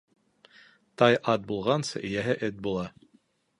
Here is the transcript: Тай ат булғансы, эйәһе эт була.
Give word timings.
Тай 1.01 1.17
ат 1.35 1.45
булғансы, 1.53 1.95
эйәһе 2.11 2.37
эт 2.51 2.59
була. 2.69 2.89